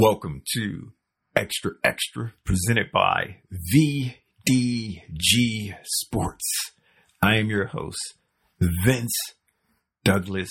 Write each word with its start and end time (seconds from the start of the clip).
Welcome 0.00 0.42
to 0.54 0.92
Xtra 1.34 1.72
Xtra, 1.84 2.30
presented 2.44 2.92
by 2.92 3.38
VDG 3.74 5.74
Sports. 5.82 6.46
I 7.20 7.38
am 7.38 7.48
your 7.48 7.66
host, 7.66 8.14
Vince 8.60 9.10
Douglas 10.04 10.50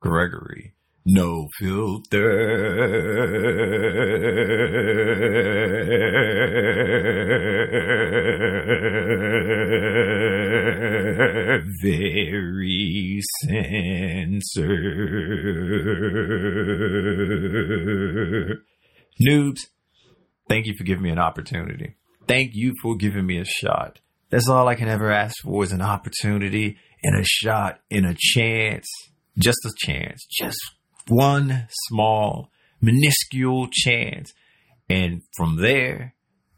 Gregory. 0.00 0.74
No 1.08 1.46
filter. 1.56 2.36
Very 11.80 13.20
censored. 13.44 14.82
Noobs, 19.22 19.60
thank 20.48 20.66
you 20.66 20.74
for 20.76 20.82
giving 20.82 21.04
me 21.04 21.10
an 21.10 21.20
opportunity. 21.20 21.94
Thank 22.26 22.50
you 22.54 22.74
for 22.82 22.96
giving 22.96 23.26
me 23.26 23.38
a 23.38 23.44
shot. 23.44 24.00
That's 24.30 24.48
all 24.48 24.66
I 24.66 24.74
can 24.74 24.88
ever 24.88 25.12
ask 25.12 25.36
for 25.44 25.62
is 25.62 25.70
an 25.70 25.82
opportunity 25.82 26.78
and 27.04 27.16
a 27.16 27.24
shot 27.24 27.78
and 27.92 28.06
a 28.06 28.16
chance. 28.18 28.88
Just 29.38 29.64
a 29.64 29.72
chance. 29.86 30.26
Just 30.28 30.58
one 31.08 31.68
small, 31.88 32.50
minuscule 32.80 33.68
chance. 33.70 34.32
And 34.88 35.22
from 35.36 35.56
there, 35.56 36.14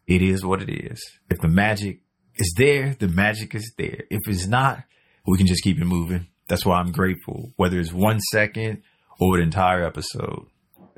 it 0.07 0.23
is 0.23 0.45
what 0.45 0.63
it 0.63 0.71
is. 0.71 1.01
If 1.31 1.39
the 1.39 1.49
magic 1.49 2.01
is 2.37 2.55
there, 2.57 2.95
the 2.99 3.09
magic 3.09 3.55
is 3.55 3.73
there. 3.77 4.05
If 4.11 4.21
it's 4.27 4.47
not, 4.47 4.85
we 5.27 5.39
can 5.39 5.47
just 5.47 5.63
keep 5.63 5.79
it 5.79 5.85
moving. 5.85 6.29
That's 6.49 6.65
why 6.65 6.79
I'm 6.79 6.93
grateful, 6.93 7.53
whether 7.57 7.79
it's 7.79 7.93
one 7.93 8.21
second 8.33 8.83
or 9.21 9.37
an 9.37 9.43
entire 9.43 9.85
episode. 9.85 10.47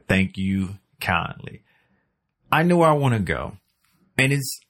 Thank 0.08 0.32
you 0.36 0.78
kindly. 1.00 1.62
I 2.52 2.62
know 2.62 2.76
where 2.78 2.88
I 2.88 2.94
want 2.94 3.14
to 3.14 3.20
go, 3.20 3.56
and 4.18 4.32
it's 4.32 4.60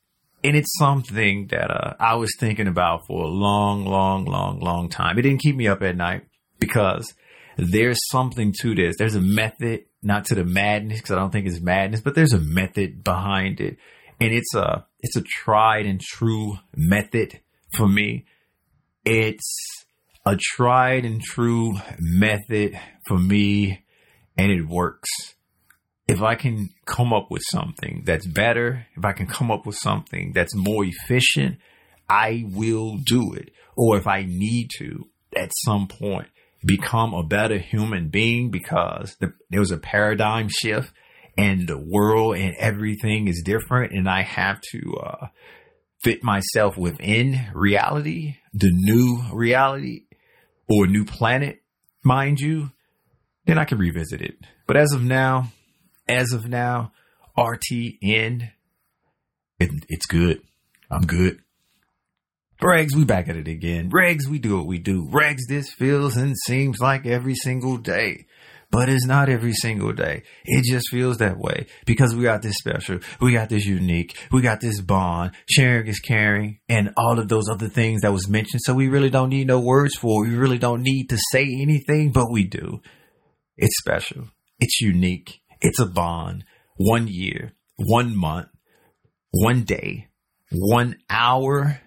and 0.43 0.57
it's 0.57 0.79
something 0.79 1.49
that 1.49 1.71
uh, 1.71 1.95
I 1.99 2.15
was 2.15 2.31
thinking 2.39 2.67
about 2.67 3.07
for 3.07 3.25
a 3.25 3.29
long, 3.29 3.85
long, 3.85 4.25
long, 4.25 4.61
long 4.61 4.89
time. 4.89 5.19
It 5.19 5.23
didn't 5.23 5.41
keep 5.41 5.57
me 5.57 5.69
up 5.69 5.83
at 5.83 5.97
night 5.97 6.25
because 6.59 7.13
there's 7.61 7.99
something 8.11 8.55
to 8.61 8.75
this. 8.75 8.97
There's 8.97 9.15
a 9.15 9.21
method, 9.21 9.85
not 10.03 10.25
to 10.27 10.35
the 10.35 10.45
madness, 10.45 11.01
because 11.01 11.13
I 11.13 11.17
don't 11.17 11.31
think 11.31 11.47
it's 11.47 11.61
madness, 11.61 12.01
but 12.01 12.15
there's 12.15 12.33
a 12.33 12.41
method 12.41 13.05
behind 13.05 13.61
it, 13.61 13.77
and 14.21 14.33
it's 14.33 14.55
a 14.55 14.87
it's 15.01 15.17
a 15.17 15.23
tried 15.23 15.87
and 15.87 16.01
true 16.01 16.59
method 16.75 17.41
for 17.77 17.89
me. 17.89 18.27
It's 19.05 19.85
a 20.27 20.37
tried 20.37 21.05
and 21.05 21.21
true 21.21 21.75
method 21.99 22.79
for 23.07 23.19
me, 23.19 23.85
and 24.37 24.51
it 24.51 24.67
works. 24.67 25.09
If 26.07 26.23
I 26.23 26.35
can 26.35 26.71
come 26.87 27.13
up 27.13 27.31
with 27.31 27.43
something 27.51 28.03
that's 28.05 28.27
better, 28.27 28.87
if 28.97 29.05
I 29.05 29.13
can 29.13 29.27
come 29.27 29.51
up 29.51 29.65
with 29.65 29.77
something 29.77 30.33
that's 30.35 30.55
more 30.57 30.85
efficient, 30.85 31.59
I 32.09 32.45
will 32.49 32.97
do 32.97 33.33
it. 33.35 33.51
Or 33.77 33.97
if 33.97 34.07
I 34.09 34.25
need 34.27 34.71
to 34.79 35.07
at 35.37 35.53
some 35.65 35.87
point 35.87 36.27
become 36.65 37.15
a 37.15 37.23
better 37.23 37.59
human 37.59 38.09
being 38.09 38.51
because 38.51 39.17
the, 39.21 39.33
there 39.51 39.61
was 39.61 39.71
a 39.71 39.79
paradigm 39.79 40.49
shift 40.49 40.93
and 41.39 41.67
the 41.67 41.79
world 41.79 42.37
and 42.37 42.55
everything 42.57 43.29
is 43.29 43.43
different 43.45 43.93
and 43.93 44.09
I 44.09 44.23
have 44.23 44.61
to 44.73 44.95
uh, 45.03 45.27
fit 46.03 46.23
myself 46.23 46.77
within 46.77 47.47
reality, 47.55 48.37
the 48.53 48.71
new 48.73 49.23
reality 49.33 50.05
or 50.69 50.87
new 50.87 51.05
planet, 51.05 51.63
mind 52.03 52.41
you, 52.41 52.71
then 53.47 53.59
I 53.59 53.65
can 53.65 53.79
revisit 53.79 54.21
it. 54.21 54.37
But 54.67 54.77
as 54.77 54.93
of 54.93 55.03
now, 55.03 55.53
as 56.09 56.33
of 56.33 56.49
now, 56.49 56.93
RTN, 57.37 58.51
it, 59.59 59.71
it's 59.89 60.07
good. 60.07 60.43
I'm 60.91 61.03
good. 61.03 61.41
Regs, 62.63 62.95
we 62.95 63.05
back 63.05 63.29
at 63.29 63.37
it 63.37 63.49
again. 63.49 63.91
Regs, 63.91 64.27
we 64.27 64.39
do 64.39 64.57
what 64.59 64.67
we 64.67 64.79
do. 64.79 65.07
Regs, 65.07 65.41
this 65.49 65.73
feels 65.73 66.17
and 66.17 66.37
seems 66.47 66.79
like 66.79 67.07
every 67.07 67.35
single 67.35 67.79
day. 67.79 68.27
But 68.71 68.89
it's 68.89 69.07
not 69.07 69.29
every 69.29 69.53
single 69.53 69.93
day. 69.93 70.23
It 70.45 70.65
just 70.65 70.91
feels 70.91 71.19
that 71.19 71.39
way 71.39 71.67
because 71.87 72.15
we 72.15 72.23
got 72.23 72.43
this 72.43 72.55
special, 72.57 73.01
we 73.21 73.33
got 73.33 73.49
this 73.49 73.65
unique, 73.65 74.17
we 74.31 74.43
got 74.43 74.61
this 74.61 74.81
bond, 74.81 75.33
sharing 75.49 75.89
is 75.89 75.99
caring, 75.99 76.61
and 76.69 76.93
all 76.97 77.19
of 77.19 77.29
those 77.29 77.49
other 77.49 77.69
things 77.69 78.03
that 78.03 78.13
was 78.13 78.29
mentioned. 78.29 78.61
So 78.63 78.75
we 78.75 78.89
really 78.89 79.11
don't 79.11 79.31
need 79.31 79.49
no 79.49 79.59
words 79.59 79.97
for 79.97 80.25
it. 80.25 80.29
We 80.29 80.37
really 80.37 80.59
don't 80.59 80.83
need 80.83 81.09
to 81.09 81.19
say 81.33 81.43
anything, 81.43 82.13
but 82.13 82.31
we 82.31 82.45
do. 82.45 82.81
It's 83.57 83.77
special. 83.79 84.29
It's 84.61 84.81
unique. 84.81 85.41
It's 85.61 85.81
a 85.81 85.87
bond. 85.87 86.45
One 86.77 87.09
year, 87.09 87.55
one 87.77 88.15
month, 88.15 88.49
one 89.33 89.65
day, 89.65 90.09
one 90.51 90.97
hour, 91.09 91.81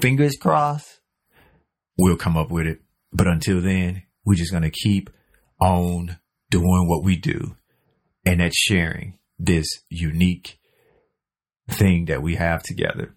fingers 0.00 0.36
crossed, 0.40 1.00
we'll 1.98 2.16
come 2.16 2.36
up 2.36 2.50
with 2.50 2.66
it. 2.66 2.80
But 3.12 3.26
until 3.26 3.60
then, 3.60 4.02
we're 4.24 4.34
just 4.34 4.50
going 4.50 4.64
to 4.64 4.70
keep 4.70 5.10
on 5.60 6.18
doing 6.50 6.88
what 6.88 7.04
we 7.04 7.16
do. 7.16 7.56
And 8.26 8.40
that's 8.40 8.56
sharing 8.56 9.18
this 9.38 9.66
unique 9.88 10.58
thing 11.68 12.06
that 12.06 12.22
we 12.22 12.36
have 12.36 12.62
together. 12.62 13.14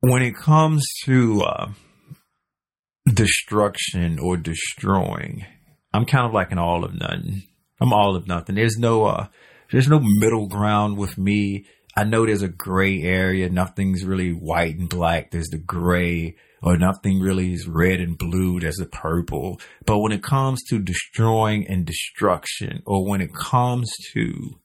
When 0.00 0.22
it 0.22 0.36
comes 0.36 0.84
to 1.04 1.42
uh, 1.42 1.70
destruction 3.06 4.18
or 4.18 4.36
destroying, 4.36 5.46
I'm 5.92 6.04
kind 6.04 6.26
of 6.26 6.34
like 6.34 6.52
an 6.52 6.58
all 6.58 6.84
of 6.84 6.94
nothing. 6.94 7.44
I'm 7.80 7.92
all 7.92 8.16
of 8.16 8.26
nothing. 8.26 8.54
There's 8.54 8.76
no 8.76 9.06
uh, 9.06 9.28
there's 9.70 9.88
no 9.88 10.00
middle 10.00 10.46
ground 10.46 10.98
with 10.98 11.16
me. 11.16 11.66
I 11.96 12.04
know 12.04 12.26
there's 12.26 12.42
a 12.42 12.48
gray 12.48 13.02
area. 13.02 13.48
Nothing's 13.48 14.04
really 14.04 14.32
white 14.32 14.76
and 14.76 14.88
black. 14.88 15.30
There's 15.30 15.48
the 15.48 15.58
gray 15.58 16.36
or 16.62 16.76
nothing 16.76 17.20
really 17.20 17.52
is 17.52 17.68
red 17.68 18.00
and 18.00 18.18
blue. 18.18 18.58
There's 18.58 18.76
the 18.76 18.86
purple. 18.86 19.60
But 19.84 19.98
when 19.98 20.12
it 20.12 20.22
comes 20.22 20.62
to 20.70 20.78
destroying 20.78 21.66
and 21.68 21.84
destruction 21.84 22.82
or 22.86 23.06
when 23.06 23.20
it 23.20 23.34
comes 23.34 23.92
to 24.14 24.58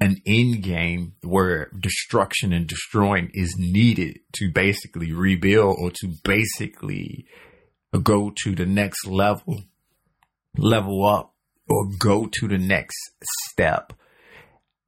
an 0.00 0.16
end 0.26 0.62
game 0.62 1.14
where 1.22 1.70
destruction 1.78 2.52
and 2.52 2.66
destroying 2.66 3.30
is 3.34 3.54
needed 3.58 4.20
to 4.34 4.50
basically 4.50 5.12
rebuild 5.12 5.76
or 5.78 5.90
to 5.90 6.12
basically 6.24 7.26
go 8.02 8.32
to 8.44 8.54
the 8.54 8.66
next 8.66 9.06
level, 9.06 9.62
level 10.56 11.04
up 11.06 11.34
or 11.68 11.86
go 11.98 12.26
to 12.26 12.48
the 12.48 12.58
next 12.58 12.96
step 13.50 13.92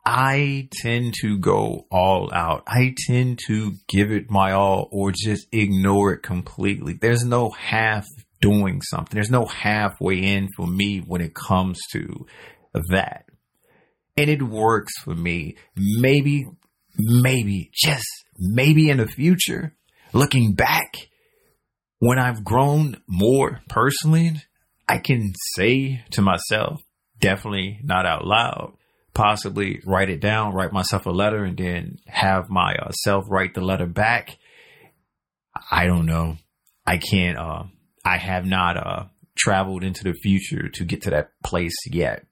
I 0.06 0.68
tend 0.70 1.14
to 1.22 1.38
go 1.38 1.86
all 1.90 2.30
out. 2.32 2.64
I 2.66 2.94
tend 3.06 3.40
to 3.46 3.72
give 3.88 4.10
it 4.10 4.30
my 4.30 4.52
all 4.52 4.88
or 4.92 5.12
just 5.12 5.46
ignore 5.50 6.12
it 6.12 6.22
completely. 6.22 6.94
There's 7.00 7.24
no 7.24 7.50
half 7.50 8.06
doing 8.40 8.82
something. 8.82 9.14
There's 9.14 9.30
no 9.30 9.46
halfway 9.46 10.18
in 10.18 10.48
for 10.54 10.66
me 10.66 10.98
when 10.98 11.22
it 11.22 11.34
comes 11.34 11.80
to 11.92 12.26
that. 12.90 13.24
And 14.16 14.28
it 14.28 14.42
works 14.42 14.92
for 15.02 15.14
me. 15.14 15.56
Maybe, 15.74 16.44
maybe, 16.98 17.70
just 17.72 18.06
maybe 18.38 18.90
in 18.90 18.98
the 18.98 19.06
future, 19.06 19.74
looking 20.12 20.52
back, 20.52 21.08
when 21.98 22.18
I've 22.18 22.44
grown 22.44 23.00
more 23.06 23.62
personally, 23.68 24.42
I 24.86 24.98
can 24.98 25.32
say 25.56 26.04
to 26.10 26.20
myself, 26.20 26.82
definitely 27.18 27.80
not 27.82 28.04
out 28.04 28.26
loud, 28.26 28.74
possibly 29.14 29.80
write 29.86 30.10
it 30.10 30.20
down, 30.20 30.54
write 30.54 30.72
myself 30.72 31.06
a 31.06 31.10
letter, 31.10 31.44
and 31.44 31.56
then 31.56 31.98
have 32.06 32.50
myself 32.50 33.24
uh, 33.24 33.28
write 33.28 33.54
the 33.54 33.60
letter 33.60 33.86
back. 33.86 34.36
I 35.70 35.86
don't 35.86 36.06
know. 36.06 36.36
I 36.86 36.98
can't. 36.98 37.38
Uh, 37.38 37.64
I 38.04 38.18
have 38.18 38.44
not 38.44 38.76
uh, 38.76 39.04
traveled 39.36 39.84
into 39.84 40.04
the 40.04 40.12
future 40.12 40.68
to 40.68 40.84
get 40.84 41.02
to 41.02 41.10
that 41.10 41.30
place 41.42 41.74
yet, 41.90 42.26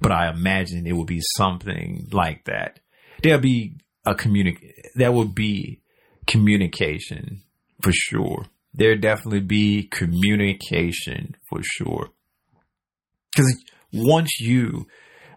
but 0.00 0.12
I 0.12 0.30
imagine 0.30 0.86
it 0.86 0.92
will 0.92 1.04
be 1.04 1.20
something 1.36 2.08
like 2.12 2.44
that. 2.44 2.80
There'll 3.22 3.40
be 3.40 3.76
a 4.04 4.14
communic. 4.14 4.58
There 4.94 5.12
will 5.12 5.28
be 5.28 5.80
communication 6.26 7.42
for 7.82 7.92
sure. 7.92 8.46
There 8.74 8.94
definitely 8.94 9.40
be 9.40 9.84
communication 9.84 11.34
for 11.48 11.60
sure. 11.62 12.10
Because 13.32 13.64
once 13.92 14.38
you 14.38 14.86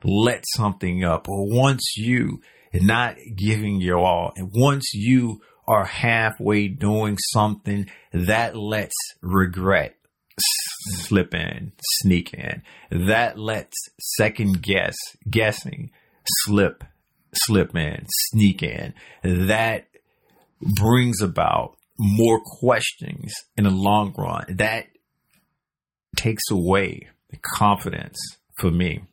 let 0.03 0.45
something 0.55 1.03
up 1.03 1.27
or 1.27 1.47
once 1.47 1.95
you 1.97 2.41
not 2.73 3.15
giving 3.35 3.81
your 3.81 3.99
all 3.99 4.33
and 4.35 4.51
once 4.53 4.93
you 4.93 5.41
are 5.67 5.85
halfway 5.85 6.67
doing 6.67 7.17
something 7.31 7.89
that 8.11 8.55
lets 8.55 8.95
regret 9.21 9.95
slip 10.39 11.33
in, 11.33 11.71
sneak 12.01 12.33
in. 12.33 12.63
That 12.89 13.37
lets 13.37 13.75
second 13.99 14.61
guess, 14.61 14.95
guessing 15.29 15.91
slip, 16.43 16.83
slip 17.33 17.75
in, 17.75 18.05
sneak 18.29 18.63
in. 18.63 18.93
That 19.23 19.87
brings 20.61 21.21
about 21.21 21.75
more 21.97 22.41
questions 22.43 23.33
in 23.57 23.65
the 23.65 23.69
long 23.69 24.13
run. 24.17 24.45
That 24.57 24.87
takes 26.15 26.49
away 26.49 27.09
the 27.29 27.37
confidence 27.37 28.17
for 28.57 28.71
me 28.71 29.03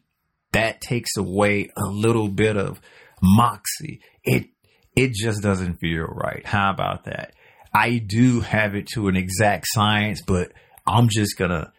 that 0.52 0.80
takes 0.80 1.16
away 1.16 1.70
a 1.76 1.86
little 1.86 2.28
bit 2.28 2.56
of 2.56 2.80
moxie. 3.22 4.00
It 4.24 4.48
it 4.94 5.12
just 5.12 5.42
doesn't 5.42 5.78
feel 5.78 6.04
right. 6.04 6.44
How 6.46 6.70
about 6.70 7.04
that? 7.04 7.34
I 7.74 7.98
do 7.98 8.40
have 8.40 8.74
it 8.74 8.86
to 8.94 9.08
an 9.08 9.16
exact 9.16 9.66
science, 9.68 10.22
but 10.22 10.52
I'm 10.86 11.08
just 11.08 11.36
gonna 11.36 11.72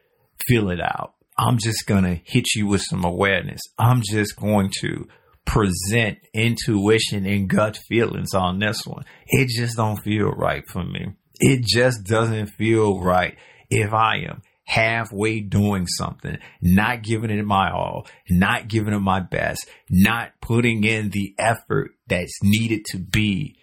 feel 0.48 0.70
it 0.70 0.80
out. 0.80 1.14
I'm 1.38 1.58
just 1.58 1.88
gonna 1.88 2.22
hit 2.24 2.46
you 2.56 2.68
with 2.68 2.82
some 2.82 3.04
awareness. 3.04 3.62
I'm 3.78 4.02
just 4.04 4.36
going 4.36 4.72
to 4.82 5.08
present 5.46 6.20
intuition 6.34 7.26
and 7.26 7.50
gut 7.50 7.78
feelings 7.88 8.34
on 8.34 8.60
this 8.60 8.86
one. 8.86 9.06
It 9.28 9.48
just 9.48 9.78
don't 9.78 9.98
feel 9.98 10.30
right 10.32 10.64
for 10.72 10.84
me. 10.84 11.14
It 11.40 11.64
just 11.64 12.04
doesn't 12.04 12.48
feel 12.48 13.00
right 13.00 13.38
if 13.70 13.94
I 13.94 14.18
am 14.30 14.42
halfway 14.68 15.40
doing 15.40 15.88
something, 15.88 16.38
not 16.62 17.02
giving 17.02 17.32
it 17.32 17.44
my 17.44 17.72
all, 17.72 18.06
not 18.30 18.68
giving 18.68 18.94
it 18.94 19.00
my 19.00 19.22
best, 19.22 19.68
not 19.90 20.32
putting 20.42 20.84
in 20.84 21.10
the 21.10 21.34
effort 21.40 21.92
that's 22.08 22.38
needed 22.44 22.84
to 22.86 23.00
be 23.00 23.56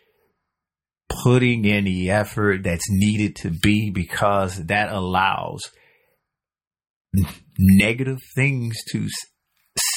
putting 1.22 1.64
in 1.64 1.84
the 1.84 2.10
effort 2.10 2.62
that's 2.64 2.88
needed 2.88 3.36
to 3.36 3.50
be 3.50 3.90
because 3.90 4.56
that 4.66 4.90
allows 4.90 5.70
negative 7.58 8.18
things 8.34 8.74
to 8.90 9.06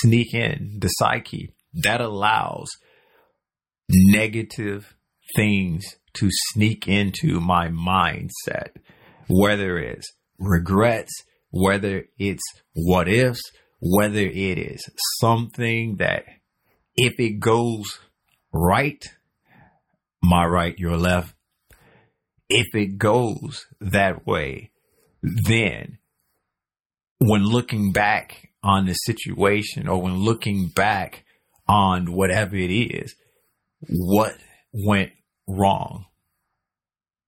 sneak 0.01 0.33
in 0.33 0.77
the 0.81 0.89
psyche. 0.89 1.53
That 1.73 2.01
allows 2.01 2.67
negative 3.89 4.95
things 5.35 5.85
to 6.15 6.29
sneak 6.51 6.87
into 6.87 7.39
my 7.39 7.69
mindset, 7.69 8.71
whether 9.27 9.77
it's 9.77 10.11
regrets, 10.39 11.11
whether 11.51 12.05
it's 12.17 12.43
what 12.73 13.07
ifs, 13.07 13.41
whether 13.79 14.19
it 14.19 14.57
is 14.57 14.89
something 15.19 15.97
that 15.97 16.23
if 16.95 17.19
it 17.19 17.39
goes 17.39 17.99
right, 18.51 19.03
my 20.21 20.45
right, 20.45 20.77
your 20.77 20.97
left, 20.97 21.33
if 22.49 22.67
it 22.73 22.97
goes 22.97 23.67
that 23.79 24.25
way, 24.25 24.71
then 25.21 25.99
when 27.19 27.43
looking 27.43 27.91
back 27.91 28.49
on 28.63 28.85
the 28.85 28.93
situation 28.93 29.87
or 29.87 30.01
when 30.01 30.15
looking 30.15 30.67
back 30.67 31.25
on 31.67 32.13
whatever 32.13 32.55
it 32.55 32.71
is, 32.71 33.15
what 33.89 34.35
went 34.73 35.11
wrong? 35.47 36.05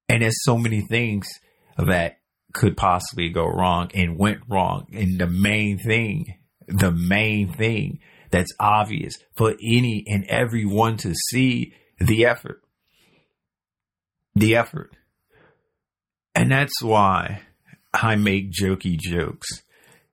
And 0.07 0.21
there's 0.21 0.44
so 0.44 0.57
many 0.57 0.81
things 0.81 1.27
that 1.77 2.19
could 2.54 2.78
possibly 2.78 3.30
go 3.30 3.46
wrong 3.46 3.90
and 3.94 4.18
went 4.18 4.42
wrong. 4.48 4.88
And 4.94 5.19
the 5.19 5.28
main 5.28 5.78
thing, 5.78 6.36
the 6.68 6.92
main 6.92 7.54
thing 7.54 8.00
that's 8.31 8.54
obvious 8.60 9.16
for 9.36 9.51
any 9.51 10.04
and 10.07 10.25
everyone 10.25 10.98
to 10.98 11.13
see 11.30 11.74
the 12.00 12.25
effort. 12.25 12.62
The 14.36 14.56
effort. 14.56 14.92
And 16.36 16.51
that's 16.51 16.81
why 16.81 17.42
I 17.94 18.16
make 18.16 18.51
jokey 18.51 18.98
jokes 18.98 19.48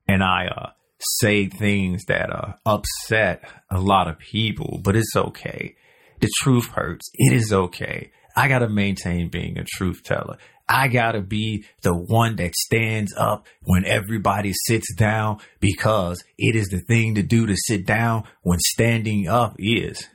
and 0.08 0.22
I 0.22 0.46
uh, 0.46 0.70
say 0.98 1.48
things 1.48 2.04
that 2.06 2.30
uh, 2.30 2.54
upset 2.64 3.44
a 3.70 3.80
lot 3.80 4.08
of 4.08 4.18
people, 4.18 4.80
but 4.82 4.96
it's 4.96 5.14
okay. 5.14 5.76
The 6.20 6.30
truth 6.40 6.68
hurts. 6.68 7.10
It 7.14 7.34
is 7.34 7.52
okay. 7.52 8.10
I 8.36 8.48
got 8.48 8.58
to 8.58 8.68
maintain 8.68 9.30
being 9.30 9.58
a 9.58 9.64
truth 9.64 10.02
teller. 10.04 10.36
I 10.68 10.88
gotta 10.88 11.20
be 11.20 11.64
the 11.82 11.94
one 11.94 12.36
that 12.36 12.54
stands 12.56 13.14
up 13.16 13.46
when 13.62 13.84
everybody 13.84 14.52
sits 14.52 14.92
down 14.94 15.38
because 15.60 16.24
it 16.38 16.56
is 16.56 16.66
the 16.68 16.80
thing 16.80 17.14
to 17.14 17.22
do 17.22 17.46
to 17.46 17.54
sit 17.56 17.86
down 17.86 18.24
when 18.42 18.58
standing 18.58 19.28
up 19.28 19.54
is 19.58 20.08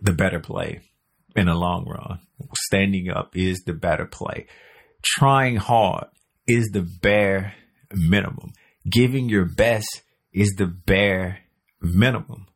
the 0.00 0.12
better 0.12 0.40
play 0.40 0.80
in 1.36 1.46
the 1.46 1.54
long 1.54 1.86
run. 1.86 2.20
Standing 2.56 3.10
up 3.10 3.36
is 3.36 3.62
the 3.66 3.74
better 3.74 4.06
play. 4.06 4.46
Trying 5.04 5.56
hard 5.56 6.06
is 6.46 6.70
the 6.72 6.88
bare 7.02 7.54
minimum. 7.92 8.52
Giving 8.90 9.28
your 9.28 9.44
best 9.44 10.02
is 10.32 10.54
the 10.56 10.66
bare 10.66 11.40
minimum. 11.82 12.46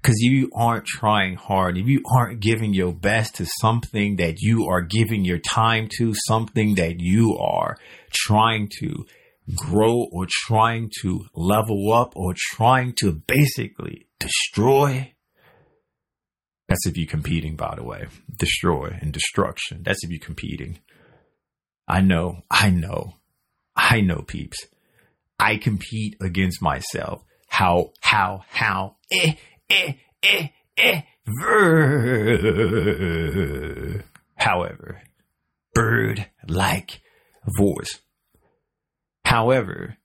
Because 0.00 0.16
you 0.20 0.50
aren't 0.54 0.86
trying 0.86 1.36
hard, 1.36 1.76
if 1.76 1.86
you 1.86 2.02
aren't 2.16 2.40
giving 2.40 2.72
your 2.72 2.92
best 2.92 3.34
to 3.36 3.46
something 3.60 4.16
that 4.16 4.40
you 4.40 4.66
are 4.66 4.80
giving 4.80 5.24
your 5.24 5.38
time 5.38 5.88
to, 5.98 6.14
something 6.26 6.76
that 6.76 7.00
you 7.00 7.36
are 7.38 7.76
trying 8.10 8.70
to 8.80 9.04
grow 9.54 10.06
or 10.10 10.26
trying 10.28 10.90
to 11.02 11.26
level 11.34 11.92
up 11.92 12.14
or 12.16 12.34
trying 12.36 12.94
to 13.00 13.12
basically 13.12 14.06
destroy. 14.18 15.12
That's 16.68 16.86
if 16.86 16.96
you're 16.96 17.06
competing, 17.06 17.56
by 17.56 17.74
the 17.74 17.82
way. 17.82 18.06
Destroy 18.38 18.96
and 19.00 19.12
destruction. 19.12 19.82
That's 19.84 20.04
if 20.04 20.10
you're 20.10 20.20
competing. 20.20 20.78
I 21.88 22.00
know, 22.00 22.42
I 22.50 22.70
know, 22.70 23.14
I 23.74 24.00
know, 24.00 24.22
peeps. 24.26 24.66
I 25.40 25.56
compete 25.56 26.16
against 26.20 26.62
myself. 26.62 27.22
How, 27.48 27.92
how, 28.00 28.44
how, 28.48 28.96
eh, 29.10 29.32
eh, 29.70 29.92
eh, 30.22 30.48
eh, 30.76 31.02
However, 34.36 35.02
bird 35.74 36.26
like 36.48 37.00
voice. 37.56 38.00
However, 39.24 39.96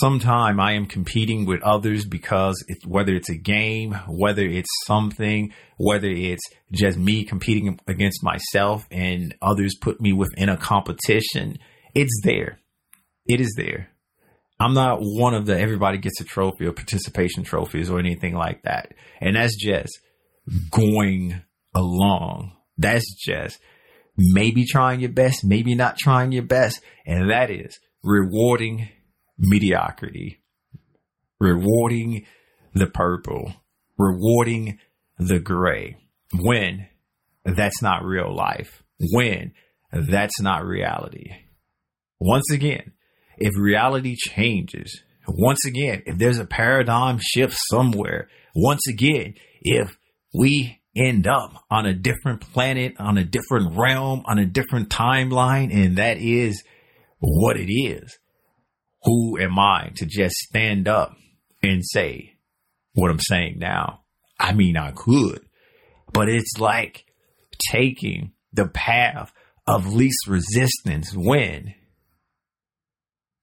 sometime 0.00 0.60
I 0.60 0.72
am 0.72 0.86
competing 0.86 1.46
with 1.46 1.62
others 1.62 2.04
because 2.04 2.62
it's 2.68 2.86
whether 2.86 3.14
it's 3.14 3.30
a 3.30 3.36
game, 3.36 3.92
whether 4.08 4.46
it's 4.46 4.68
something, 4.86 5.52
whether 5.78 6.08
it's 6.08 6.42
just 6.72 6.98
me 6.98 7.24
competing 7.24 7.78
against 7.86 8.22
myself 8.22 8.86
and 8.90 9.34
others 9.42 9.74
put 9.80 10.00
me 10.00 10.12
within 10.12 10.48
a 10.48 10.56
competition, 10.56 11.58
it's 11.94 12.20
there. 12.22 12.58
It 13.26 13.40
is 13.40 13.54
there. 13.56 13.88
I'm 14.62 14.74
not 14.74 14.98
one 15.00 15.34
of 15.34 15.46
the 15.46 15.58
everybody 15.58 15.98
gets 15.98 16.20
a 16.20 16.24
trophy 16.24 16.66
or 16.66 16.72
participation 16.72 17.42
trophies 17.42 17.90
or 17.90 17.98
anything 17.98 18.34
like 18.34 18.62
that. 18.62 18.94
And 19.20 19.34
that's 19.34 19.56
just 19.56 19.98
going 20.70 21.42
along. 21.74 22.52
That's 22.78 23.12
just 23.14 23.58
maybe 24.16 24.64
trying 24.64 25.00
your 25.00 25.10
best, 25.10 25.44
maybe 25.44 25.74
not 25.74 25.98
trying 25.98 26.30
your 26.30 26.44
best. 26.44 26.80
And 27.04 27.28
that 27.28 27.50
is 27.50 27.76
rewarding 28.04 28.88
mediocrity, 29.36 30.42
rewarding 31.40 32.24
the 32.72 32.86
purple, 32.86 33.54
rewarding 33.98 34.78
the 35.18 35.40
gray 35.40 35.96
when 36.38 36.86
that's 37.44 37.82
not 37.82 38.04
real 38.04 38.32
life, 38.32 38.84
when 39.12 39.54
that's 39.92 40.40
not 40.40 40.64
reality. 40.64 41.32
Once 42.20 42.48
again, 42.52 42.92
if 43.36 43.52
reality 43.58 44.16
changes, 44.16 45.02
once 45.26 45.64
again, 45.66 46.02
if 46.06 46.18
there's 46.18 46.38
a 46.38 46.44
paradigm 46.44 47.18
shift 47.20 47.56
somewhere, 47.70 48.28
once 48.54 48.82
again, 48.88 49.34
if 49.60 49.96
we 50.34 50.80
end 50.96 51.26
up 51.26 51.64
on 51.70 51.86
a 51.86 51.94
different 51.94 52.40
planet, 52.40 52.94
on 52.98 53.16
a 53.16 53.24
different 53.24 53.76
realm, 53.76 54.22
on 54.26 54.38
a 54.38 54.46
different 54.46 54.88
timeline, 54.90 55.72
and 55.72 55.96
that 55.96 56.18
is 56.18 56.62
what 57.18 57.56
it 57.56 57.72
is, 57.72 58.18
who 59.04 59.38
am 59.38 59.58
I 59.58 59.90
to 59.96 60.06
just 60.06 60.34
stand 60.36 60.88
up 60.88 61.16
and 61.62 61.82
say 61.84 62.34
what 62.94 63.10
I'm 63.10 63.20
saying 63.20 63.58
now? 63.58 64.00
I 64.38 64.52
mean, 64.52 64.76
I 64.76 64.90
could, 64.90 65.40
but 66.12 66.28
it's 66.28 66.58
like 66.58 67.04
taking 67.70 68.32
the 68.52 68.68
path 68.68 69.32
of 69.66 69.94
least 69.94 70.26
resistance 70.28 71.14
when 71.14 71.74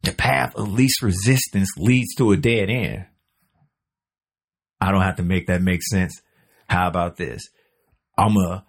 the 0.03 0.11
path 0.13 0.55
of 0.55 0.71
least 0.71 1.01
resistance 1.01 1.69
leads 1.77 2.15
to 2.15 2.31
a 2.31 2.37
dead 2.37 2.69
end. 2.69 3.05
I 4.81 4.91
don't 4.91 5.01
have 5.01 5.17
to 5.17 5.23
make 5.23 5.47
that 5.47 5.61
make 5.61 5.81
sense. 5.83 6.21
How 6.67 6.87
about 6.87 7.17
this? 7.17 7.49
I'm 8.17 8.35
going 8.35 8.49
to 8.49 8.63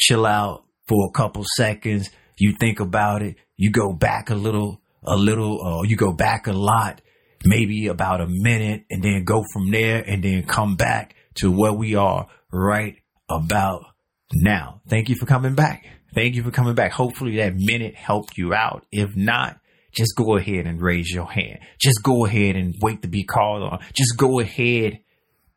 chill 0.00 0.26
out 0.26 0.64
for 0.88 1.08
a 1.08 1.12
couple 1.12 1.44
seconds. 1.56 2.10
You 2.38 2.54
think 2.58 2.80
about 2.80 3.22
it. 3.22 3.36
You 3.56 3.70
go 3.70 3.92
back 3.92 4.30
a 4.30 4.34
little, 4.34 4.80
a 5.04 5.16
little, 5.16 5.62
uh, 5.64 5.82
you 5.82 5.96
go 5.96 6.12
back 6.12 6.46
a 6.46 6.52
lot, 6.52 7.00
maybe 7.44 7.86
about 7.86 8.20
a 8.20 8.26
minute 8.28 8.84
and 8.90 9.02
then 9.02 9.24
go 9.24 9.44
from 9.52 9.70
there 9.70 10.02
and 10.02 10.22
then 10.22 10.44
come 10.44 10.76
back 10.76 11.14
to 11.34 11.50
where 11.50 11.72
we 11.72 11.94
are 11.94 12.26
right 12.52 12.96
about 13.28 13.84
now. 14.32 14.80
Thank 14.88 15.08
you 15.08 15.14
for 15.14 15.26
coming 15.26 15.54
back. 15.54 15.84
Thank 16.14 16.34
you 16.34 16.42
for 16.42 16.50
coming 16.50 16.74
back. 16.74 16.92
Hopefully 16.92 17.36
that 17.36 17.54
minute 17.56 17.94
helped 17.94 18.36
you 18.36 18.52
out. 18.52 18.84
If 18.90 19.16
not, 19.16 19.58
just 19.94 20.14
go 20.16 20.36
ahead 20.36 20.66
and 20.66 20.80
raise 20.80 21.10
your 21.10 21.30
hand. 21.30 21.58
Just 21.80 22.02
go 22.02 22.24
ahead 22.26 22.56
and 22.56 22.74
wait 22.80 23.02
to 23.02 23.08
be 23.08 23.24
called 23.24 23.62
on. 23.62 23.80
Just 23.92 24.16
go 24.16 24.40
ahead 24.40 25.00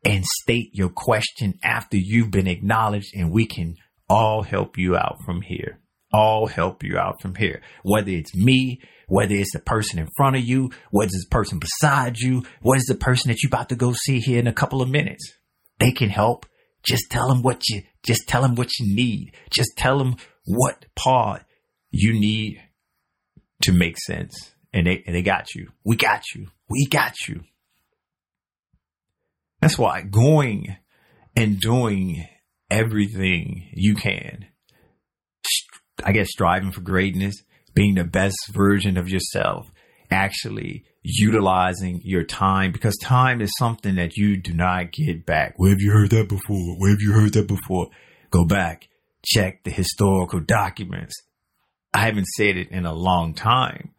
and 0.04 0.24
state 0.26 0.70
your 0.74 0.90
question 0.90 1.58
after 1.64 1.98
you've 1.98 2.32
been 2.32 2.48
acknowledged 2.48 3.16
and 3.16 3.32
we 3.32 3.46
can 3.48 3.76
all 4.10 4.44
help 4.44 4.78
you 4.78 4.96
out 4.96 5.18
from 5.26 5.42
here. 5.42 5.80
all 6.14 6.48
help 6.48 6.84
you 6.84 6.98
out 6.98 7.22
from 7.22 7.36
here. 7.36 7.62
Whether 7.84 8.12
it's 8.12 8.34
me, 8.36 8.80
whether 9.08 9.36
it's 9.36 9.52
the 9.54 9.60
person 9.60 10.00
in 10.00 10.08
front 10.16 10.36
of 10.38 10.44
you, 10.44 10.72
whether 10.92 11.08
it's 11.08 11.26
the 11.26 11.32
person 11.32 11.60
beside 11.60 12.18
you, 12.18 12.44
whether 12.62 12.78
it's 12.78 12.88
the 12.88 12.96
person 12.96 13.30
that 13.30 13.44
you're 13.44 13.50
about 13.50 13.70
to 13.70 13.76
go 13.76 13.92
see 13.94 14.20
here 14.20 14.40
in 14.40 14.48
a 14.48 14.54
couple 14.54 14.82
of 14.82 14.90
minutes. 14.90 15.34
They 15.80 15.92
can 15.92 16.10
help. 16.10 16.46
Just 16.84 17.10
tell 17.10 17.28
them 17.28 17.42
what 17.42 17.68
you, 17.68 17.82
just 18.04 18.28
tell 18.28 18.44
them 18.44 18.56
what 18.56 18.70
you 18.80 18.96
need. 18.96 19.34
Just 19.50 19.72
tell 19.76 19.98
them 19.98 20.16
what 20.46 20.86
part 20.96 21.44
you 21.90 22.14
need 22.14 22.62
to 23.66 23.74
make 23.74 23.98
sense. 23.98 24.54
And 24.74 24.88
they, 24.88 25.04
and 25.06 25.16
they 25.16 25.22
got 25.22 25.56
you. 25.56 25.72
We 25.84 25.96
got 25.96 26.24
you. 26.34 26.48
We 26.70 26.88
got 26.88 27.16
you. 27.28 27.44
That's 29.62 29.78
why 29.78 30.02
going 30.02 30.76
and 31.36 31.60
doing 31.60 32.28
everything 32.70 33.70
you 33.74 33.96
can, 33.96 34.46
I 36.04 36.12
guess 36.12 36.30
striving 36.30 36.72
for 36.72 36.82
greatness, 36.82 37.36
being 37.74 37.96
the 37.96 38.04
best 38.04 38.38
version 38.52 38.98
of 38.98 39.10
yourself, 39.10 39.68
actually 40.12 40.86
utilizing 41.04 42.02
your 42.04 42.24
time 42.24 42.72
because 42.72 42.98
time 42.98 43.42
is 43.42 43.52
something 43.58 43.96
that 43.96 44.18
you 44.18 44.38
do 44.38 44.54
not 44.54 44.92
get 44.92 45.26
back. 45.26 45.54
Where 45.58 45.72
have 45.72 45.82
you 45.82 45.92
heard 45.92 46.10
that 46.12 46.30
before? 46.30 46.76
Where 46.78 46.92
have 46.92 47.02
you 47.02 47.14
heard 47.14 47.34
that 47.34 47.48
before? 47.48 47.90
Go 48.32 48.46
back, 48.46 48.90
check 49.24 49.64
the 49.64 49.72
historical 49.72 50.40
documents. 50.40 51.16
I 51.96 52.00
haven't 52.00 52.28
said 52.28 52.58
it 52.58 52.72
in 52.72 52.86
a 52.86 52.94
long 52.94 53.34
time, 53.34 53.92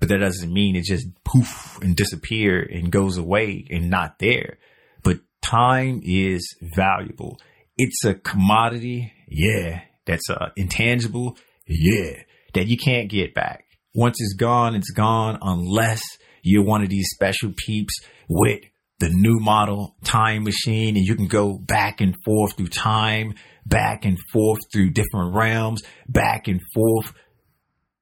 but 0.00 0.08
that 0.08 0.20
doesn't 0.20 0.50
mean 0.50 0.74
it 0.74 0.84
just 0.84 1.06
poof 1.22 1.78
and 1.82 1.94
disappear 1.94 2.62
and 2.62 2.90
goes 2.90 3.18
away 3.18 3.66
and 3.70 3.90
not 3.90 4.18
there. 4.18 4.56
But 5.02 5.18
time 5.42 6.00
is 6.02 6.56
valuable. 6.74 7.38
It's 7.76 8.06
a 8.06 8.14
commodity. 8.14 9.12
Yeah. 9.28 9.82
That's 10.06 10.30
uh, 10.30 10.48
intangible. 10.56 11.36
Yeah. 11.66 12.22
That 12.54 12.68
you 12.68 12.78
can't 12.78 13.10
get 13.10 13.34
back. 13.34 13.66
Once 13.94 14.16
it's 14.18 14.32
gone, 14.32 14.74
it's 14.74 14.90
gone 14.90 15.38
unless 15.42 16.00
you're 16.42 16.64
one 16.64 16.82
of 16.82 16.88
these 16.88 17.10
special 17.12 17.52
peeps 17.54 18.00
with 18.30 18.60
the 18.98 19.10
new 19.10 19.38
model 19.40 19.94
time 20.04 20.44
machine 20.44 20.96
and 20.96 21.04
you 21.04 21.16
can 21.16 21.28
go 21.28 21.58
back 21.58 22.00
and 22.00 22.16
forth 22.24 22.56
through 22.56 22.68
time, 22.68 23.34
back 23.66 24.06
and 24.06 24.18
forth 24.32 24.60
through 24.72 24.90
different 24.90 25.34
realms, 25.34 25.82
back 26.08 26.48
and 26.48 26.62
forth 26.74 27.12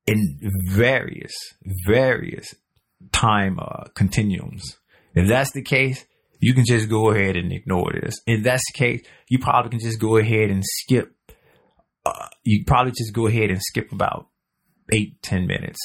in 0.06 0.38
various, 0.68 1.32
various 1.86 2.54
time 3.12 3.58
uh, 3.60 3.84
continuums. 3.94 4.76
If 5.14 5.28
that's 5.28 5.52
the 5.52 5.62
case, 5.62 6.04
you 6.40 6.54
can 6.54 6.64
just 6.64 6.88
go 6.88 7.10
ahead 7.10 7.36
and 7.36 7.52
ignore 7.52 7.92
this. 7.92 8.20
If 8.26 8.44
that's 8.44 8.62
the 8.72 8.78
case, 8.78 9.02
you 9.28 9.38
probably 9.38 9.70
can 9.70 9.80
just 9.80 10.00
go 10.00 10.16
ahead 10.16 10.50
and 10.50 10.64
skip. 10.64 11.14
Uh, 12.04 12.28
you 12.44 12.64
probably 12.66 12.92
just 12.92 13.12
go 13.12 13.26
ahead 13.26 13.50
and 13.50 13.60
skip 13.60 13.92
about 13.92 14.28
eight, 14.92 15.22
ten 15.22 15.46
minutes. 15.46 15.78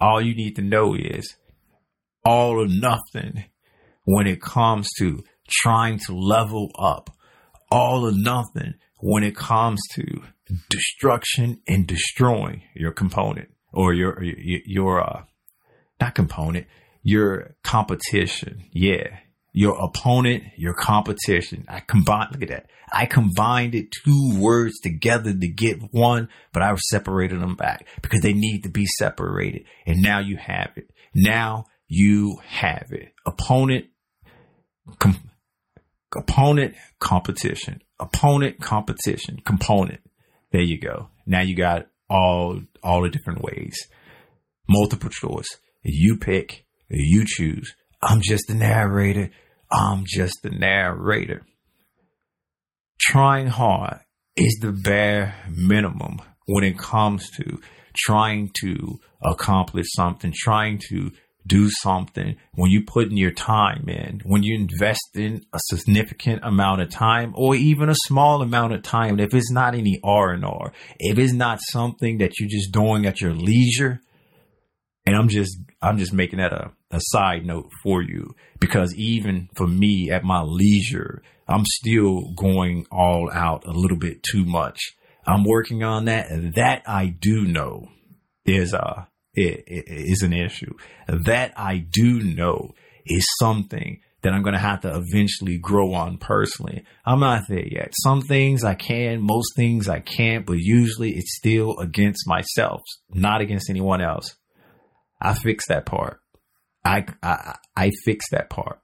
All 0.00 0.20
you 0.20 0.34
need 0.34 0.56
to 0.56 0.62
know 0.62 0.94
is 0.94 1.36
all 2.24 2.62
or 2.62 2.68
nothing 2.68 3.44
when 4.04 4.26
it 4.26 4.40
comes 4.40 4.88
to 4.98 5.22
trying 5.48 5.98
to 6.06 6.14
level 6.14 6.70
up. 6.78 7.10
All 7.70 8.06
or 8.06 8.12
nothing 8.14 8.74
when 9.00 9.22
it 9.22 9.36
comes 9.36 9.80
to 9.92 10.22
destruction 10.70 11.60
and 11.68 11.86
destroying 11.86 12.62
your 12.74 12.92
component 12.92 13.50
or 13.72 13.92
your 13.92 14.22
your, 14.22 15.02
uh, 15.02 15.24
not 16.00 16.14
component, 16.14 16.66
your 17.02 17.54
competition. 17.62 18.64
Yeah, 18.72 19.18
your 19.52 19.76
opponent, 19.82 20.44
your 20.56 20.74
competition. 20.74 21.64
I 21.68 21.80
combined, 21.80 22.32
look 22.32 22.42
at 22.42 22.48
that. 22.48 22.70
I 22.92 23.06
combined 23.06 23.74
it 23.74 23.90
two 23.90 24.38
words 24.38 24.78
together 24.80 25.32
to 25.32 25.48
get 25.48 25.78
one, 25.90 26.28
but 26.52 26.62
I 26.62 26.74
separated 26.76 27.40
them 27.40 27.56
back 27.56 27.86
because 28.02 28.20
they 28.20 28.32
need 28.32 28.62
to 28.62 28.70
be 28.70 28.86
separated. 28.98 29.64
And 29.86 30.00
now 30.00 30.20
you 30.20 30.36
have 30.36 30.70
it. 30.76 30.90
Now 31.14 31.66
you 31.88 32.38
have 32.46 32.88
it. 32.92 33.12
Opponent, 33.26 33.86
com- 34.98 35.30
opponent, 36.16 36.74
competition, 37.00 37.82
opponent, 37.98 38.60
competition, 38.60 39.40
component. 39.44 40.00
There 40.52 40.62
you 40.62 40.80
go. 40.80 41.08
Now 41.26 41.42
you 41.42 41.56
got 41.56 41.88
all, 42.08 42.60
all 42.82 43.02
the 43.02 43.10
different 43.10 43.42
ways. 43.42 43.76
Multiple 44.68 45.10
choice. 45.10 45.48
You 45.82 46.16
pick, 46.18 46.64
you 46.88 47.24
choose. 47.26 47.74
I'm 48.02 48.20
just 48.22 48.44
the 48.48 48.54
narrator. 48.54 49.30
I'm 49.70 50.04
just 50.06 50.38
the 50.42 50.50
narrator. 50.50 51.42
Trying 53.00 53.48
hard 53.48 54.00
is 54.36 54.58
the 54.60 54.72
bare 54.72 55.34
minimum 55.50 56.20
when 56.46 56.64
it 56.64 56.78
comes 56.78 57.30
to 57.30 57.60
trying 57.96 58.50
to 58.60 58.98
accomplish 59.22 59.86
something, 59.90 60.32
trying 60.34 60.80
to 60.88 61.10
do 61.48 61.68
something, 61.70 62.36
when 62.54 62.70
you 62.70 62.84
put 62.84 63.08
in 63.08 63.16
your 63.16 63.32
time 63.32 63.88
in, 63.88 64.20
when 64.24 64.42
you 64.42 64.54
invest 64.54 65.10
in 65.14 65.44
a 65.52 65.58
significant 65.64 66.42
amount 66.44 66.82
of 66.82 66.90
time 66.90 67.32
or 67.36 67.54
even 67.54 67.88
a 67.88 67.94
small 68.06 68.42
amount 68.42 68.74
of 68.74 68.82
time, 68.82 69.18
if 69.18 69.34
it's 69.34 69.50
not 69.50 69.74
any 69.74 69.98
R 70.04 70.30
and 70.30 70.44
R, 70.44 70.72
if 70.98 71.18
it's 71.18 71.32
not 71.32 71.58
something 71.70 72.18
that 72.18 72.38
you're 72.38 72.48
just 72.48 72.72
doing 72.72 73.06
at 73.06 73.20
your 73.20 73.32
leisure, 73.34 74.00
and 75.06 75.16
I'm 75.16 75.28
just 75.28 75.56
I'm 75.80 75.98
just 75.98 76.12
making 76.12 76.38
that 76.38 76.52
a, 76.52 76.70
a 76.90 77.00
side 77.00 77.46
note 77.46 77.70
for 77.82 78.02
you 78.02 78.34
because 78.60 78.94
even 78.94 79.48
for 79.54 79.66
me 79.66 80.10
at 80.10 80.22
my 80.22 80.42
leisure, 80.42 81.22
I'm 81.48 81.64
still 81.64 82.32
going 82.36 82.86
all 82.92 83.30
out 83.32 83.66
a 83.66 83.72
little 83.72 83.96
bit 83.96 84.22
too 84.22 84.44
much. 84.44 84.78
I'm 85.26 85.44
working 85.44 85.82
on 85.82 86.04
that. 86.06 86.28
That 86.54 86.82
I 86.86 87.06
do 87.06 87.46
know 87.46 87.88
is 88.44 88.74
a 88.74 89.07
is 89.38 90.22
an 90.22 90.32
issue. 90.32 90.74
That 91.06 91.52
I 91.56 91.78
do 91.78 92.20
know 92.20 92.74
is 93.06 93.26
something 93.38 94.00
that 94.22 94.32
I'm 94.32 94.42
going 94.42 94.54
to 94.54 94.60
have 94.60 94.80
to 94.80 94.94
eventually 94.94 95.58
grow 95.58 95.94
on 95.94 96.18
personally. 96.18 96.84
I'm 97.06 97.20
not 97.20 97.44
there 97.48 97.66
yet. 97.66 97.92
Some 98.02 98.20
things 98.22 98.64
I 98.64 98.74
can, 98.74 99.20
most 99.22 99.54
things 99.54 99.88
I 99.88 100.00
can't, 100.00 100.44
but 100.44 100.58
usually 100.58 101.12
it's 101.12 101.36
still 101.36 101.78
against 101.78 102.26
myself, 102.26 102.80
not 103.10 103.40
against 103.40 103.70
anyone 103.70 104.00
else. 104.00 104.34
I 105.20 105.34
fixed 105.34 105.68
that 105.68 105.86
part. 105.86 106.20
I, 106.84 107.06
I, 107.22 107.56
I 107.76 107.90
fixed 108.04 108.28
that 108.32 108.50
part. 108.50 108.80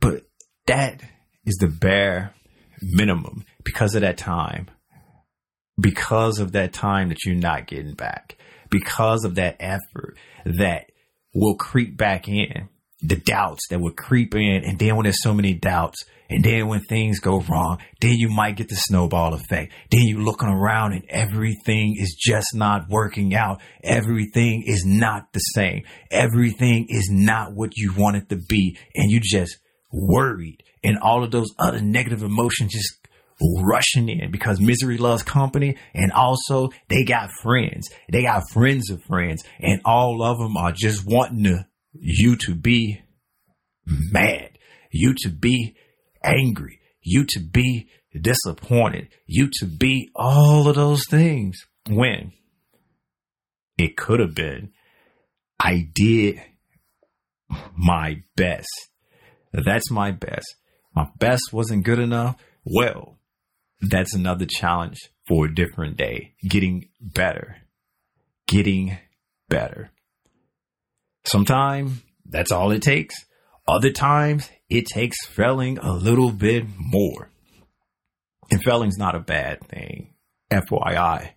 But 0.00 0.22
that 0.66 1.02
is 1.44 1.56
the 1.56 1.66
bare 1.66 2.34
minimum 2.80 3.44
because 3.62 3.94
of 3.94 4.00
that 4.00 4.16
time. 4.16 4.70
Because 5.78 6.38
of 6.38 6.52
that 6.52 6.72
time 6.72 7.08
that 7.08 7.24
you're 7.24 7.34
not 7.34 7.66
getting 7.66 7.94
back. 7.94 8.36
Because 8.70 9.24
of 9.24 9.34
that 9.36 9.56
effort 9.60 10.16
that 10.44 10.90
will 11.34 11.56
creep 11.56 11.96
back 11.96 12.28
in. 12.28 12.68
The 13.02 13.16
doubts 13.16 13.62
that 13.70 13.80
will 13.80 13.92
creep 13.92 14.34
in. 14.34 14.62
And 14.64 14.78
then 14.78 14.94
when 14.96 15.04
there's 15.04 15.22
so 15.22 15.32
many 15.32 15.54
doubts, 15.54 16.04
and 16.28 16.44
then 16.44 16.68
when 16.68 16.80
things 16.80 17.18
go 17.18 17.40
wrong, 17.40 17.78
then 18.00 18.12
you 18.12 18.28
might 18.28 18.56
get 18.56 18.68
the 18.68 18.76
snowball 18.76 19.34
effect. 19.34 19.72
Then 19.90 20.02
you're 20.02 20.20
looking 20.20 20.48
around 20.48 20.92
and 20.92 21.04
everything 21.08 21.96
is 21.98 22.14
just 22.14 22.48
not 22.54 22.88
working 22.88 23.34
out. 23.34 23.60
Everything 23.82 24.62
is 24.64 24.84
not 24.86 25.32
the 25.32 25.40
same. 25.40 25.82
Everything 26.10 26.86
is 26.88 27.08
not 27.10 27.54
what 27.54 27.76
you 27.76 27.92
want 27.94 28.16
it 28.16 28.28
to 28.28 28.36
be. 28.36 28.78
And 28.94 29.10
you 29.10 29.18
just 29.20 29.56
worried 29.92 30.62
and 30.84 30.98
all 30.98 31.24
of 31.24 31.30
those 31.30 31.52
other 31.58 31.80
negative 31.80 32.22
emotions 32.22 32.72
just 32.72 32.99
rushing 33.62 34.08
in 34.08 34.30
because 34.30 34.60
misery 34.60 34.98
loves 34.98 35.22
company 35.22 35.76
and 35.94 36.12
also 36.12 36.70
they 36.88 37.04
got 37.04 37.30
friends. 37.42 37.88
They 38.10 38.22
got 38.22 38.50
friends 38.50 38.90
of 38.90 39.02
friends 39.04 39.42
and 39.58 39.80
all 39.84 40.22
of 40.22 40.38
them 40.38 40.56
are 40.56 40.72
just 40.72 41.06
wanting 41.06 41.44
to, 41.44 41.66
you 41.92 42.36
to 42.46 42.54
be 42.54 43.02
mad, 43.86 44.58
you 44.90 45.14
to 45.22 45.28
be 45.28 45.74
angry, 46.22 46.80
you 47.02 47.24
to 47.30 47.40
be 47.40 47.88
disappointed, 48.20 49.08
you 49.26 49.48
to 49.60 49.66
be 49.66 50.10
all 50.14 50.68
of 50.68 50.76
those 50.76 51.04
things 51.08 51.58
when 51.88 52.32
it 53.78 53.96
could 53.96 54.20
have 54.20 54.34
been 54.34 54.72
I 55.62 55.86
did 55.94 56.40
my 57.76 58.22
best. 58.34 58.68
That's 59.52 59.90
my 59.90 60.10
best. 60.10 60.46
My 60.94 61.08
best 61.18 61.52
wasn't 61.52 61.84
good 61.84 61.98
enough. 61.98 62.36
Well, 62.64 63.18
that's 63.80 64.14
another 64.14 64.46
challenge 64.46 64.98
for 65.28 65.46
a 65.46 65.54
different 65.54 65.96
day. 65.96 66.34
Getting 66.48 66.88
better. 67.00 67.56
Getting 68.46 68.98
better. 69.48 69.90
Sometimes 71.24 72.02
that's 72.24 72.52
all 72.52 72.70
it 72.70 72.82
takes. 72.82 73.14
Other 73.66 73.90
times 73.90 74.50
it 74.68 74.86
takes 74.86 75.24
failing 75.26 75.78
a 75.78 75.92
little 75.92 76.32
bit 76.32 76.64
more. 76.76 77.30
And 78.50 78.62
failing's 78.64 78.98
not 78.98 79.14
a 79.14 79.20
bad 79.20 79.60
thing. 79.68 80.14
FYI. 80.50 81.30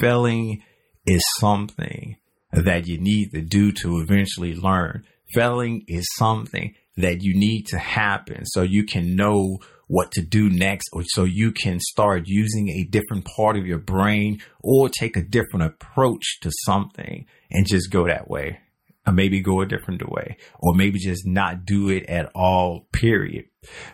Failing 0.00 0.62
is 1.06 1.22
something 1.38 2.16
that 2.52 2.86
you 2.86 2.98
need 2.98 3.30
to 3.32 3.40
do 3.40 3.72
to 3.72 3.98
eventually 3.98 4.54
learn. 4.54 5.04
Failing 5.32 5.84
is 5.86 6.06
something 6.16 6.74
that 6.96 7.22
you 7.22 7.34
need 7.38 7.66
to 7.66 7.78
happen 7.78 8.44
so 8.46 8.62
you 8.62 8.84
can 8.84 9.16
know 9.16 9.58
what 9.94 10.10
to 10.10 10.22
do 10.22 10.50
next, 10.50 10.88
or 10.92 11.04
so 11.06 11.22
you 11.22 11.52
can 11.52 11.78
start 11.78 12.24
using 12.26 12.68
a 12.68 12.82
different 12.82 13.24
part 13.36 13.56
of 13.56 13.64
your 13.64 13.78
brain 13.78 14.40
or 14.60 14.88
take 14.88 15.16
a 15.16 15.22
different 15.22 15.66
approach 15.66 16.40
to 16.40 16.50
something 16.64 17.26
and 17.52 17.64
just 17.64 17.92
go 17.92 18.08
that 18.08 18.28
way. 18.28 18.58
Or 19.06 19.12
maybe 19.12 19.40
go 19.40 19.60
a 19.60 19.66
different 19.66 20.02
way, 20.10 20.38
or 20.58 20.74
maybe 20.74 20.98
just 20.98 21.26
not 21.26 21.66
do 21.66 21.90
it 21.90 22.06
at 22.08 22.32
all, 22.34 22.88
period. 22.90 23.44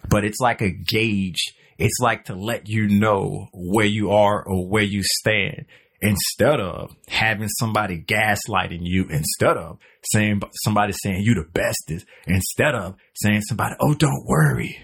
But 0.08 0.24
it's 0.24 0.38
like 0.40 0.62
a 0.62 0.70
gauge. 0.70 1.52
It's 1.78 1.98
like 2.00 2.26
to 2.26 2.34
let 2.34 2.68
you 2.68 2.86
know 2.88 3.48
where 3.52 3.86
you 3.86 4.12
are 4.12 4.42
or 4.42 4.68
where 4.68 4.84
you 4.84 5.02
stand 5.02 5.66
instead 6.00 6.60
of 6.60 6.94
having 7.08 7.48
somebody 7.58 8.02
gaslighting 8.02 8.82
you, 8.82 9.06
instead 9.10 9.56
of 9.56 9.78
saying 10.12 10.40
somebody 10.64 10.94
saying 11.02 11.22
you 11.22 11.34
the 11.34 11.44
bestest, 11.52 12.06
instead 12.26 12.74
of 12.74 12.94
saying 13.14 13.42
somebody, 13.42 13.74
oh, 13.80 13.94
don't 13.94 14.24
worry. 14.26 14.78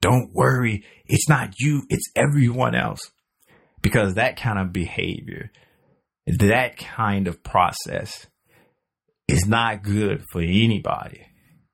Don't 0.00 0.30
worry. 0.32 0.84
It's 1.06 1.28
not 1.28 1.54
you. 1.58 1.82
It's 1.88 2.10
everyone 2.14 2.74
else. 2.74 3.10
Because 3.82 4.14
that 4.14 4.36
kind 4.36 4.58
of 4.58 4.72
behavior, 4.72 5.50
that 6.26 6.76
kind 6.76 7.28
of 7.28 7.42
process 7.42 8.26
is 9.28 9.46
not 9.46 9.82
good 9.82 10.24
for 10.32 10.40
anybody. 10.40 11.26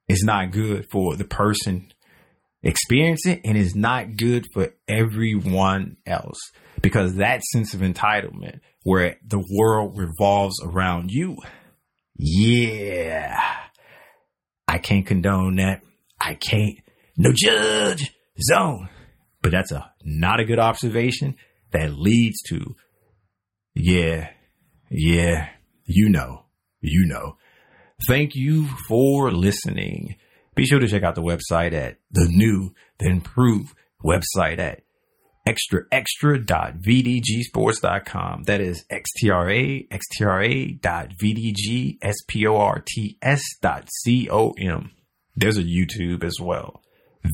It's 0.08 0.24
not 0.24 0.50
good 0.50 0.86
for 0.90 1.16
the 1.16 1.24
person 1.24 1.92
experiencing 2.62 3.32
it 3.32 3.40
and 3.44 3.56
it's 3.56 3.74
not 3.74 4.16
good 4.16 4.46
for 4.52 4.68
everyone 4.86 5.96
else 6.06 6.38
because 6.80 7.16
that 7.16 7.42
sense 7.52 7.74
of 7.74 7.80
entitlement 7.80 8.60
where 8.84 9.16
the 9.26 9.42
world 9.56 9.96
revolves 9.96 10.56
around 10.64 11.10
you. 11.10 11.36
Yeah. 12.16 13.40
I 14.68 14.78
can't 14.78 15.06
condone 15.06 15.56
that. 15.56 15.82
I 16.20 16.34
can't. 16.34 16.78
No 17.16 17.32
judge 17.34 18.12
zone. 18.40 18.88
But 19.42 19.52
that's 19.52 19.72
a 19.72 19.92
not 20.04 20.40
a 20.40 20.44
good 20.44 20.58
observation 20.58 21.36
that 21.72 21.98
leads 21.98 22.40
to, 22.42 22.76
yeah, 23.74 24.30
yeah, 24.90 25.48
you 25.84 26.08
know, 26.08 26.44
you 26.80 27.06
know. 27.06 27.36
Thank 28.06 28.34
you 28.34 28.66
for 28.88 29.30
listening. 29.30 30.16
Be 30.54 30.66
sure 30.66 30.80
to 30.80 30.88
check 30.88 31.02
out 31.02 31.14
the 31.14 31.22
website 31.22 31.72
at 31.72 31.96
the 32.10 32.26
new, 32.28 32.74
the 32.98 33.08
improved 33.08 33.74
website 34.04 34.58
at 34.58 34.82
extra 35.46 35.84
extra.vdgsports.com. 35.90 38.42
That 38.44 38.60
is 38.60 38.84
xtra 38.90 39.88
xtra 39.88 40.78
dot 40.80 41.08
vdg 41.20 41.98
sports 42.14 42.94
dot 43.60 43.88
com. 43.96 44.90
There's 45.34 45.56
a 45.56 45.64
YouTube 45.64 46.24
as 46.24 46.38
well. 46.40 46.82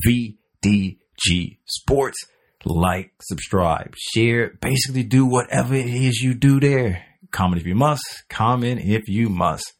VDG 0.05 1.57
Sports. 1.65 2.25
Like, 2.65 3.13
subscribe, 3.21 3.95
share, 3.97 4.57
basically 4.61 5.03
do 5.03 5.25
whatever 5.25 5.75
it 5.75 5.85
is 5.85 6.19
you 6.21 6.33
do 6.33 6.59
there. 6.59 7.05
Comment 7.31 7.61
if 7.61 7.67
you 7.67 7.75
must, 7.75 8.23
comment 8.29 8.81
if 8.83 9.07
you 9.07 9.29
must. 9.29 9.73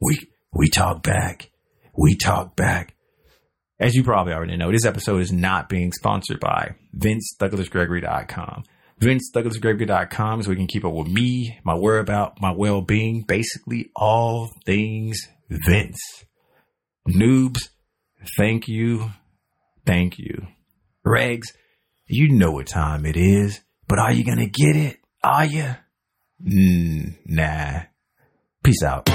We 0.00 0.28
we 0.52 0.68
talk 0.68 1.02
back. 1.02 1.50
We 1.96 2.16
talk 2.16 2.56
back. 2.56 2.96
As 3.80 3.94
you 3.94 4.02
probably 4.02 4.32
already 4.32 4.56
know, 4.56 4.72
this 4.72 4.84
episode 4.84 5.20
is 5.20 5.32
not 5.32 5.68
being 5.68 5.92
sponsored 5.92 6.40
by 6.40 6.74
VinceDouglasGregory.com. 6.96 8.64
Is 9.00 9.06
where 10.48 10.54
you 10.54 10.56
can 10.56 10.66
keep 10.66 10.84
up 10.84 10.92
with 10.92 11.06
me, 11.06 11.60
my 11.62 11.76
whereabout, 11.76 12.40
my 12.40 12.50
well-being, 12.50 13.22
basically 13.22 13.90
all 13.94 14.50
things 14.66 15.28
Vince. 15.48 16.24
Noobs, 17.08 17.68
thank 18.36 18.66
you. 18.66 19.12
Thank 19.88 20.18
you. 20.18 20.46
Regs, 21.06 21.46
you 22.06 22.28
know 22.28 22.50
what 22.50 22.66
time 22.66 23.06
it 23.06 23.16
is, 23.16 23.62
but 23.86 23.98
are 23.98 24.12
you 24.12 24.22
going 24.22 24.36
to 24.36 24.46
get 24.46 24.76
it? 24.76 24.98
Are 25.24 25.46
you? 25.46 25.76
Mm, 26.46 27.16
nah. 27.24 27.84
Peace 28.62 28.82
out. 28.82 29.08